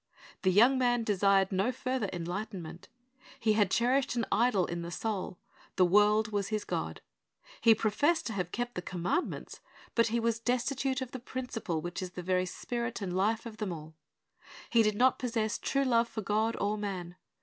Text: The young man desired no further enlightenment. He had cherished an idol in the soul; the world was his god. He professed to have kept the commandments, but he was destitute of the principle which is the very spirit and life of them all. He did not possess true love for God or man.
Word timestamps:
The 0.41 0.49
young 0.49 0.79
man 0.79 1.03
desired 1.03 1.51
no 1.51 1.71
further 1.71 2.09
enlightenment. 2.11 2.89
He 3.39 3.53
had 3.53 3.69
cherished 3.69 4.15
an 4.15 4.25
idol 4.31 4.65
in 4.65 4.81
the 4.81 4.89
soul; 4.89 5.37
the 5.75 5.85
world 5.85 6.29
was 6.31 6.47
his 6.47 6.65
god. 6.65 7.01
He 7.61 7.75
professed 7.75 8.25
to 8.25 8.33
have 8.33 8.51
kept 8.51 8.73
the 8.73 8.81
commandments, 8.81 9.61
but 9.93 10.07
he 10.07 10.19
was 10.19 10.39
destitute 10.39 11.01
of 11.01 11.11
the 11.11 11.19
principle 11.19 11.81
which 11.81 12.01
is 12.01 12.13
the 12.13 12.23
very 12.23 12.47
spirit 12.47 12.99
and 12.99 13.15
life 13.15 13.45
of 13.45 13.57
them 13.57 13.71
all. 13.71 13.93
He 14.71 14.81
did 14.81 14.95
not 14.95 15.19
possess 15.19 15.59
true 15.59 15.83
love 15.83 16.07
for 16.09 16.21
God 16.23 16.57
or 16.59 16.79
man. 16.79 17.15